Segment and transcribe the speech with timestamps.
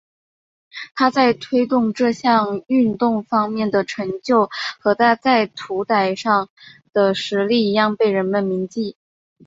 [0.95, 6.49] 他在推动这项运动方面的成就和他在土俵上
[6.91, 8.97] 的实力一样被人们铭记。